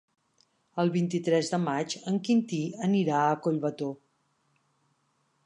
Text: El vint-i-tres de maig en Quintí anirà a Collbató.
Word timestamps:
El 0.83 0.87
vint-i-tres 0.95 1.51
de 1.55 1.59
maig 1.65 1.95
en 2.13 2.17
Quintí 2.29 2.63
anirà 2.89 3.21
a 3.27 3.37
Collbató. 3.45 3.93